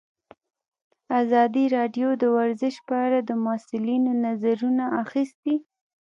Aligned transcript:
ازادي 1.21 1.65
راډیو 1.77 2.09
د 2.21 2.23
ورزش 2.37 2.75
په 2.87 2.95
اړه 3.05 3.19
د 3.29 3.31
مسؤلینو 3.45 4.11
نظرونه 4.25 4.85
اخیستي. 5.03 5.55